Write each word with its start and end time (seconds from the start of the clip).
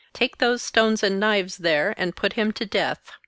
Take 0.13 0.39
those 0.39 0.63
stones 0.63 1.03
and 1.03 1.19
knives 1.19 1.57
there 1.57 1.93
and 1.95 2.15
put 2.15 2.33
him 2.33 2.51
to 2.53 2.65
death. 2.65 3.11